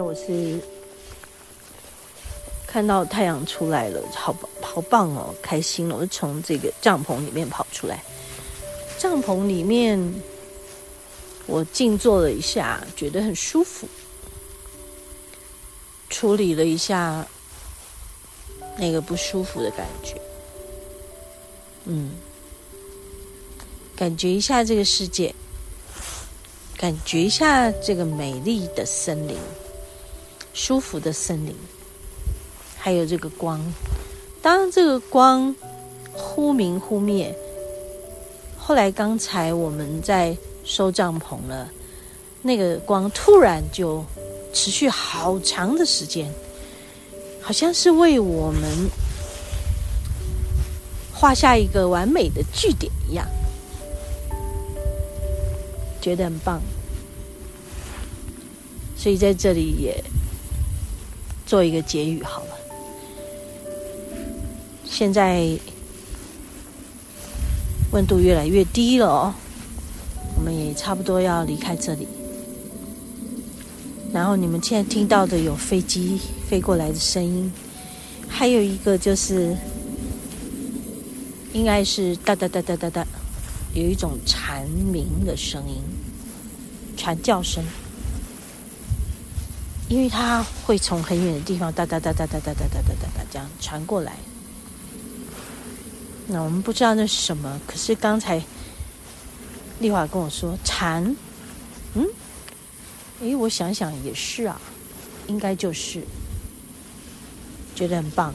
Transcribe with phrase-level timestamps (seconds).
[0.00, 0.58] 我是
[2.66, 5.96] 看到太阳出来了，好好棒哦，开心了！
[5.96, 8.02] 我就从这个帐篷里面跑出来，
[8.98, 10.14] 帐篷里面
[11.46, 13.88] 我静坐了一下，觉得很舒服，
[16.08, 17.26] 处理了一下
[18.76, 20.20] 那个不舒服的感觉，
[21.84, 22.12] 嗯，
[23.96, 25.34] 感觉一下这个世界。
[26.76, 29.36] 感觉一下这个美丽的森林，
[30.52, 31.54] 舒服的森林，
[32.78, 33.60] 还有这个光。
[34.42, 35.54] 当这个光
[36.12, 37.34] 忽明忽灭，
[38.56, 41.70] 后来刚才我们在收帐篷了，
[42.42, 44.04] 那个光突然就
[44.52, 46.32] 持续好长的时间，
[47.40, 48.62] 好像是为我们
[51.12, 53.26] 画下一个完美的句点一样。
[56.00, 56.62] 觉得很棒，
[58.96, 60.02] 所以在这里也
[61.50, 62.56] 做一个结语好了。
[64.84, 65.58] 现在
[67.90, 69.34] 温度越来越低了哦，
[70.36, 72.06] 我们也差不多要离开这里。
[74.12, 77.52] 然后你们现在听到的有飞机飞过来的声音，
[78.28, 79.56] 还有一个就是
[81.52, 83.04] 应该是哒哒哒哒哒哒。
[83.74, 85.82] 有一种蝉鸣的声音，
[86.96, 87.64] 蝉叫声，
[89.90, 94.12] 因为它会从很远的地方哒哒哒哒哒哒哒哒哒哒哒这样传过来。
[96.28, 98.40] 那我们不知道那是什么，可是刚才
[99.80, 101.16] 丽华跟我说蝉，
[101.94, 102.06] 嗯，
[103.20, 104.60] 诶，我想想也是啊，
[105.26, 106.04] 应该就是，
[107.74, 108.32] 觉得很棒。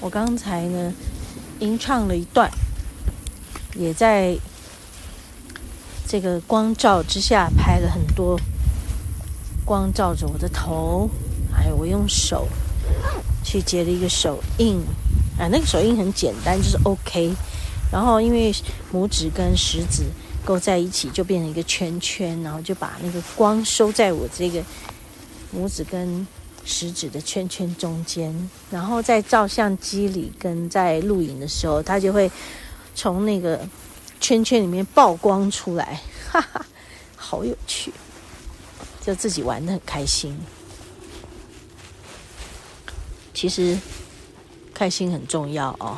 [0.00, 0.92] 我刚才呢，
[1.60, 2.50] 吟唱了一段，
[3.76, 4.36] 也在。
[6.10, 8.40] 这个光照之下拍了很多
[9.68, 11.10] 光照着我的头，
[11.52, 12.48] 还有我用手
[13.44, 14.78] 去结了一个手印
[15.38, 17.34] 啊，那个手印很简单，就是 OK。
[17.92, 18.50] 然后因为
[18.90, 20.04] 拇指跟食指
[20.42, 24.62] 勾在一起，就变成一个圈圈，然后就把那个光收在我这个
[25.54, 26.26] 拇指跟
[26.64, 28.34] 食指的圈圈中间。
[28.70, 32.30] 然后在照相机里跟在录影的时候，它就会
[32.94, 33.60] 从那个。
[34.20, 36.66] 圈圈里面曝光出来，哈哈，
[37.14, 37.92] 好有趣，
[39.08, 40.38] 就自己玩得很开心。
[43.32, 43.78] 其实
[44.74, 45.96] 开心很重要哦。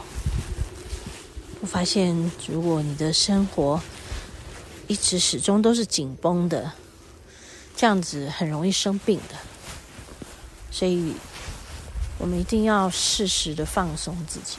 [1.61, 3.83] 我发现，如果你的生活
[4.87, 6.71] 一直始终都是紧绷的，
[7.75, 9.35] 这样子很容易生病的。
[10.71, 11.15] 所以，
[12.17, 14.59] 我们一定要适时的放松自己。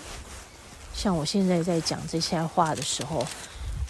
[0.94, 3.26] 像我现在在讲这些话的时候。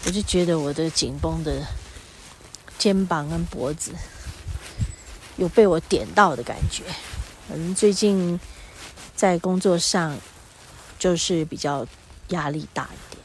[0.04, 1.64] 我就觉得我的紧绷的
[2.76, 3.92] 肩膀跟脖子
[5.42, 6.84] 有被我点到的感觉。
[7.50, 8.38] 嗯，最近
[9.16, 10.16] 在工作上
[10.98, 11.86] 就是比较
[12.28, 13.22] 压力大一点。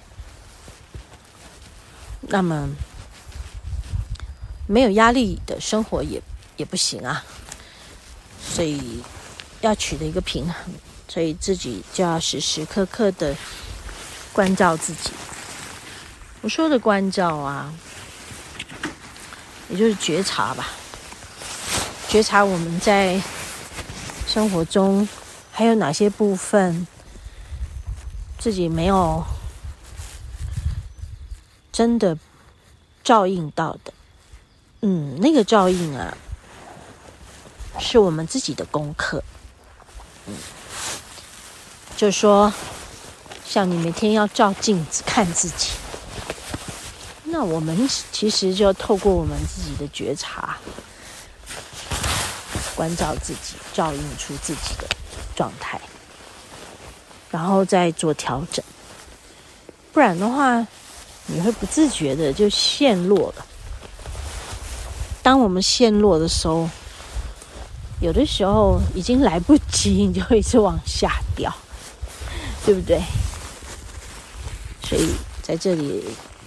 [2.22, 2.67] 那么
[4.66, 6.22] 没有压力的生活也
[6.57, 7.23] 也不行啊，
[8.41, 9.01] 所以
[9.61, 10.73] 要取得一个平衡，
[11.07, 13.35] 所以自己就要时时刻刻的
[14.33, 15.11] 关照自己。
[16.41, 17.72] 我说的关照啊，
[19.69, 20.67] 也就是觉察吧，
[22.09, 23.22] 觉察我们在
[24.25, 25.07] 生活中
[25.51, 26.88] 还有哪些部分
[28.40, 29.23] 自己没有
[31.72, 32.18] 真的
[33.04, 33.94] 照应到的。
[34.81, 36.15] 嗯，那个照应啊，
[37.80, 39.24] 是我们自己的功课。
[40.27, 40.33] 嗯，
[41.98, 42.53] 就说，
[43.45, 45.71] 像你每天要照镜子看自己。
[47.25, 50.57] 那我们其实就透过我们自己的觉察，
[52.75, 54.88] 关照自己，照应出自己的
[55.35, 55.79] 状态，
[57.29, 58.63] 然后再做调整。
[59.94, 60.65] 不然的话，
[61.25, 63.45] 你会不自觉的就陷落了。
[65.21, 66.69] 当我们陷落的时候，
[68.01, 71.53] 有的时候已经来不及，你就会一直往下掉，
[72.65, 73.01] 对不对？
[74.83, 76.03] 所以在这里。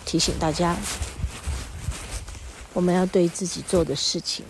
[0.07, 0.75] 提醒大家，
[2.73, 4.45] 我们要对自己做的事情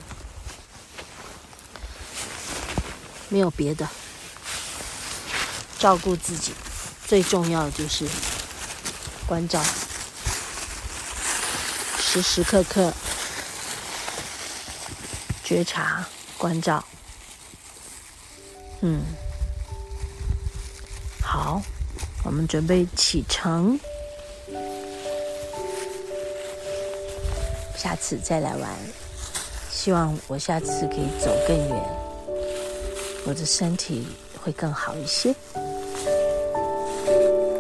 [3.31, 3.89] 没有别的，
[5.79, 6.53] 照顾自己
[7.07, 8.07] 最重要的就是
[9.27, 9.63] 关照，
[11.99, 12.93] 时时刻刻
[15.45, 16.05] 觉察
[16.37, 16.85] 关照。
[18.83, 19.01] 嗯，
[21.23, 21.63] 好，
[22.25, 23.79] 我们准备启程。
[27.77, 28.71] 下次再来玩，
[29.71, 32.00] 希望我下次可以走更远。
[33.27, 34.07] 我的身体
[34.43, 35.35] 会更好一些。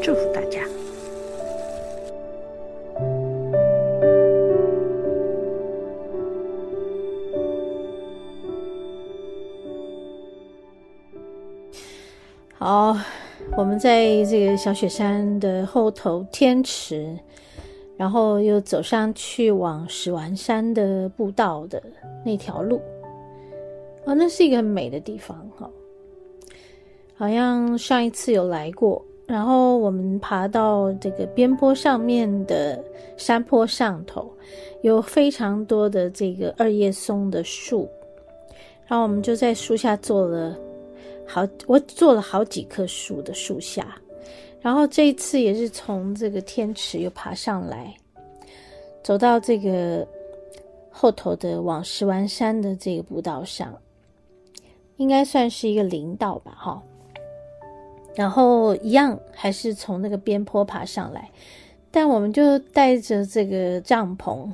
[0.02, 0.66] 祝福大家。
[12.58, 12.96] 好，
[13.56, 17.16] 我们在这个小雪山的后头天池，
[17.96, 21.82] 然后又走上去往石丸山的步道的
[22.24, 22.80] 那条路，
[24.10, 25.70] 啊，那是一个很美的地方哈，
[27.14, 29.00] 好像上一次有来过。
[29.24, 32.84] 然后我们爬到这个边坡上面的
[33.16, 34.28] 山坡上头，
[34.82, 37.88] 有非常多的这个二叶松的树，
[38.88, 40.58] 然后我们就在树下坐了。
[41.24, 43.96] 好，我坐了好几棵树的树下，
[44.60, 47.94] 然后这一次也是从这个天池又爬上来，
[49.04, 50.04] 走到这个
[50.90, 53.72] 后头的往石丸山的这个步道上，
[55.00, 56.80] 应该算是一个林道吧，哈。
[58.14, 61.30] 然后一样还是从那个边坡爬上来，
[61.90, 64.48] 但我们就带着这个帐篷，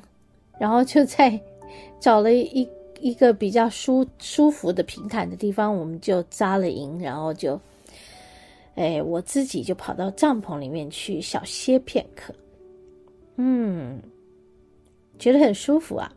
[0.58, 1.38] 然后就在
[2.00, 2.66] 找了一。
[2.98, 7.60] 一个比较舒舒服的平坦的地方，我们就扎了营，然后就，
[8.74, 12.34] 哎，我自己就跑到帐篷里面去小歇片刻，
[13.36, 14.00] 嗯，
[15.18, 16.10] 觉得很舒服啊。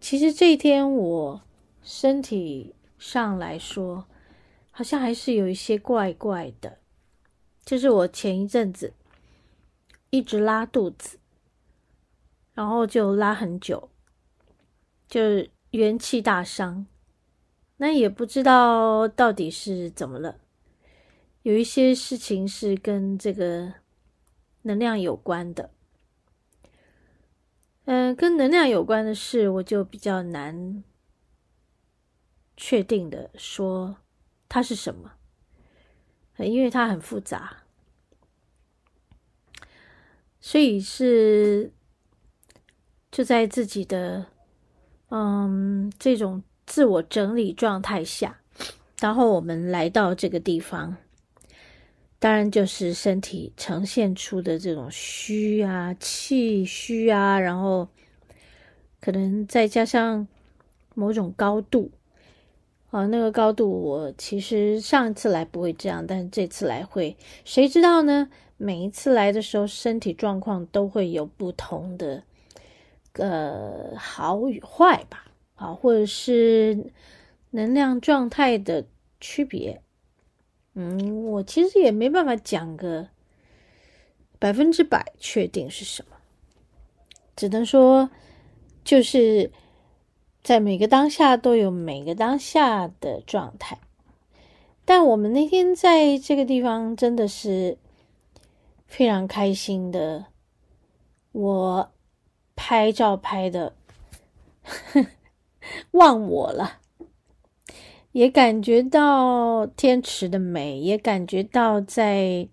[0.00, 1.38] 其实这一天我
[1.82, 4.06] 身体上来说，
[4.70, 6.78] 好像还是有一些怪怪的，
[7.64, 8.92] 就是我前一阵子
[10.10, 11.18] 一直拉肚子，
[12.54, 13.90] 然后就拉很久，
[15.08, 15.20] 就。
[15.72, 16.84] 元气大伤，
[17.78, 20.36] 那也不知道到底是怎么了。
[21.44, 23.72] 有一些事情是跟这个
[24.64, 25.70] 能量有关的，
[27.86, 30.84] 嗯、跟能量有关的事，我就比较难
[32.64, 33.96] 确定的说
[34.48, 35.10] 它是什么，
[36.36, 37.64] 因为它很复杂，
[40.40, 41.72] 所以是
[43.10, 44.26] 就在自己的。
[45.14, 48.40] 嗯，这种自我整理状态下，
[48.98, 50.96] 然后我们来到这个地方，
[52.18, 57.88] 当然就是身体呈现出的这种虚啊、气虚啊，然后
[59.02, 60.26] 可能再加上
[60.94, 61.90] 某种高度，
[62.92, 68.28] 啊，那个高度我其实上一次来不会这样，但是这次来会，谁知道呢？
[68.58, 72.22] 每一次来的时候，身体状况都会有不同的。
[73.14, 75.24] 呃，好与坏吧，
[75.54, 76.92] 啊，或者是
[77.50, 78.84] 能量状态的
[79.20, 79.80] 区别，
[80.74, 83.08] 嗯，我其实也没办法讲个
[84.38, 86.16] 百分之百确定是什么，
[87.34, 88.10] 只能说
[88.84, 89.50] 就是
[90.42, 93.78] 在每个当下都有每个当下的状态，
[94.84, 97.78] 但我们那天在这个地方真的是
[98.86, 100.26] 非常开心的，
[101.32, 101.90] 我。
[102.54, 103.74] 拍照拍的
[105.92, 106.80] 忘我了，
[108.12, 112.46] 也感觉到天池的美，也感觉到在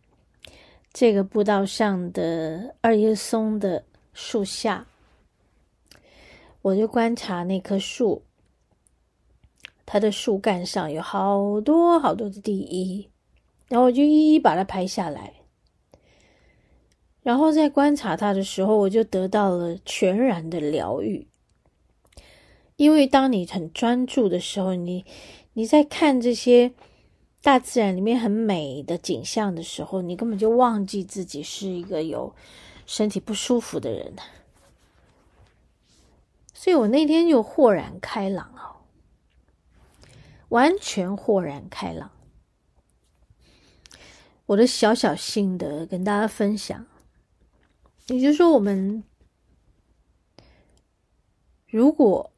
[0.94, 4.88] 这个步道上的二叶松的树下，
[6.62, 8.24] 我就观察那棵树，
[9.86, 13.10] 它的树干上有好多好多的第一，
[13.70, 15.34] 然后我就一一把它拍下来。
[17.22, 21.28] 然后在观察它的时候，我就得到了全然的疗愈。
[22.76, 25.06] 因为当你很专注的时候，你
[25.54, 26.74] 你在看这些
[27.42, 32.34] 大自然里面很美的景象的时候，你根本就忘记自己是一个有
[32.86, 34.14] 身体不舒服的人。
[36.60, 38.84] 所以我那天就豁然开朗哦，
[40.50, 42.12] 完全豁然开朗。
[44.46, 46.86] 我的小小心得跟大家分享。
[48.08, 49.06] 也就是说，我们
[51.66, 52.34] 如果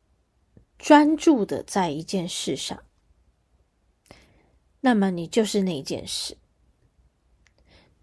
[0.77, 2.83] 专注的在一件事上，
[4.81, 6.35] 那么你就是那件事；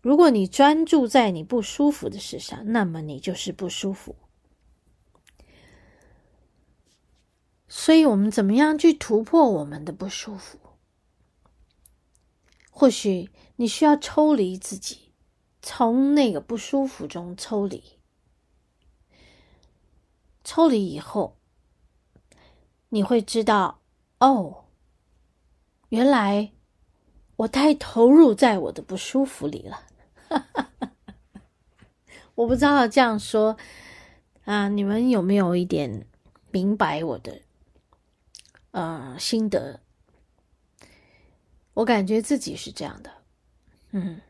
[0.00, 4.16] 如果你专注在你不舒服的事上，那么你就是不舒服。
[7.80, 10.58] 所以，我们怎么样去突破我们的不舒服？
[12.72, 15.12] 或许你需要抽离自己。
[15.62, 17.84] 从那个不舒服中抽离，
[20.42, 21.36] 抽离以后，
[22.88, 23.80] 你会知道，
[24.18, 24.64] 哦，
[25.90, 26.50] 原来
[27.36, 29.82] 我太投入在我的不舒服里了。
[32.34, 33.56] 我不知道这样说
[34.44, 36.08] 啊，你们有没有一点
[36.50, 37.42] 明白我的
[38.70, 39.80] 呃心得？
[41.74, 43.10] 我感觉自己是这样的，
[43.92, 44.20] 嗯，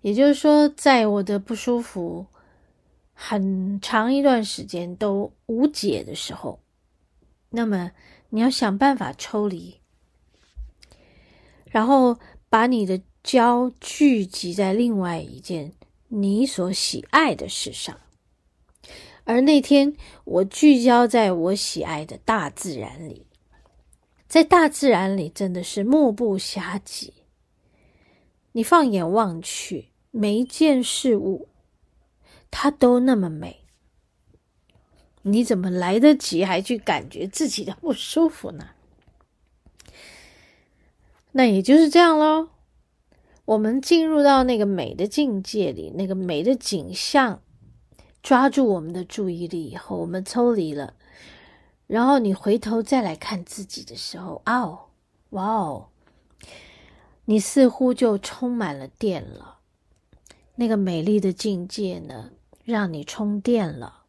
[0.00, 2.26] 也就是说，在我的不舒服
[3.12, 6.60] 很长一段时间都无解的时候，
[7.50, 7.92] 那么
[8.30, 9.80] 你要想办法抽离，
[11.66, 15.74] 然后把你的焦聚集在另外一件
[16.08, 18.00] 你所喜爱的事上。
[19.30, 19.94] 而那天，
[20.24, 23.26] 我聚焦在我喜爱的大自然里。
[24.26, 27.14] 在大自然里，真的是目不暇给。
[28.50, 31.46] 你放眼望去，每一件事物，
[32.50, 33.60] 它都那么美。
[35.22, 38.70] 你怎么来得及还去感觉自己的不舒服呢？
[41.30, 42.48] 那也就是这样喽。
[43.44, 47.40] 我们进入到那个美的境界里，那个美的景象，
[48.22, 50.94] 抓住我们的注意力以后，我们抽离了。
[51.86, 54.90] 然后你回头再来看自己的时候，哦，
[55.30, 55.88] 哇哦，
[57.24, 59.58] 你似乎就充满了电了。
[60.56, 62.30] 那个美丽的境界呢，
[62.64, 64.02] 让你充电了，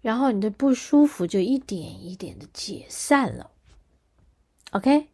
[0.00, 3.50] 然后你的不舒服就一点一点的解散了。
[4.70, 5.08] OK，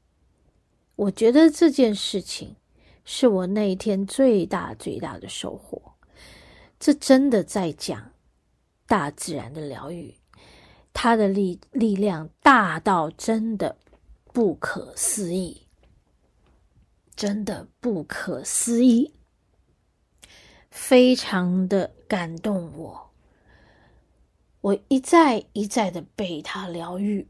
[0.97, 2.57] 我觉得这件事情
[3.05, 5.95] 是我那一天最大最大的收获。
[6.79, 8.12] 这真的在讲
[8.93, 10.15] 大自然的疗愈。
[10.93, 13.79] 它的力力量大到真的
[14.35, 15.67] 不可思议，
[17.17, 19.15] 真的不可思议，
[20.71, 23.11] 非常的感动我。
[24.61, 27.27] 我一再一再的被它疗愈，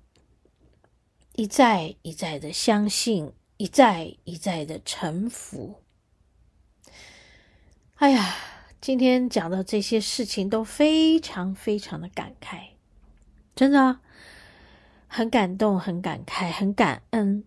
[1.36, 5.76] 一再一再的相信，一再一再的臣服。
[7.94, 8.34] 哎呀，
[8.82, 12.70] 今天讲到这些事情都非常非常的感慨。
[13.54, 14.00] 真的
[15.06, 17.44] 很感动，很感慨，很感恩。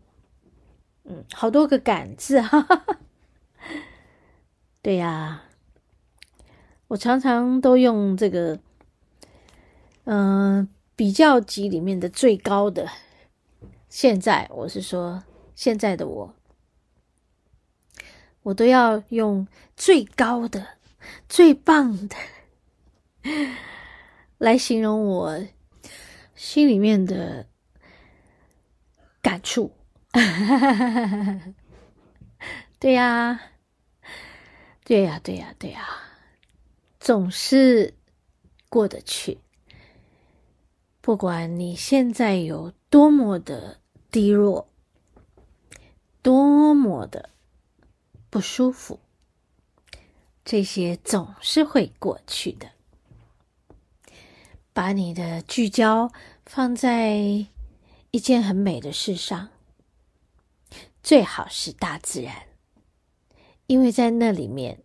[1.04, 3.00] 嗯，好多个“感”字，哈哈哈。
[4.82, 5.44] 对呀，
[6.88, 8.58] 我常常都用这个，
[10.06, 12.88] 嗯、比较级里面的最高的。
[13.90, 16.34] 现在我是说，现在的我，
[18.44, 20.66] 我都要用最高的、
[21.28, 22.16] 最棒的
[24.38, 25.46] 来形容我。
[26.36, 27.48] 心里面的
[29.22, 29.74] 感触，
[32.78, 33.40] 对呀，
[34.84, 35.88] 对呀，对呀，对呀，
[37.00, 37.94] 总是
[38.68, 39.40] 过得去。
[41.00, 43.80] 不管你现在有多么的
[44.12, 44.70] 低落，
[46.22, 47.30] 多么的
[48.30, 49.00] 不舒服，
[50.46, 52.70] 这些总是会过去的。
[54.72, 56.12] 把你的聚焦
[56.46, 57.18] 放在
[58.12, 59.50] 一件很美的事上，
[61.02, 62.46] 最好是大自然，
[63.68, 64.84] 因为在那里面，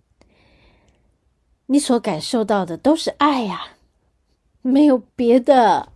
[1.66, 3.76] 你所感受到的都是爱呀，
[4.62, 5.92] 没有别的。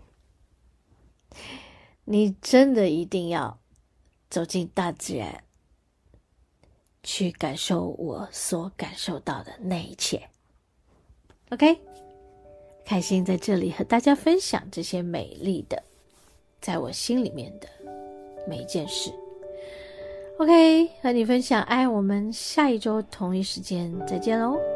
[2.05, 3.59] 你真的一定要
[4.29, 5.45] 走进大自然，
[7.05, 10.21] 去感受我所感受到的那一切。
[11.51, 11.79] OK。
[12.85, 15.83] 开心在这里和大家分享这些美丽的，
[16.61, 17.67] 在我心里面的
[18.47, 19.11] 每一件事。
[20.37, 24.74] OK，和你分享爱，我们下一周同一时间再见喽。